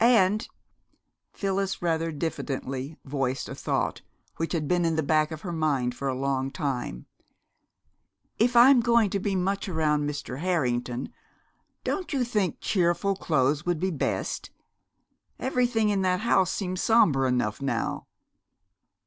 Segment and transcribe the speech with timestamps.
[0.03, 0.49] And"
[1.31, 4.01] Phyllis rather diffidently voiced a thought
[4.37, 7.05] which had been in the back of her mind for a long time
[8.39, 10.39] "if I'm going to be much around Mr.
[10.39, 11.13] Harrington,
[11.83, 14.49] don't you think cheerful clothes would be best?
[15.37, 18.07] Everything in that house seems sombre enough now."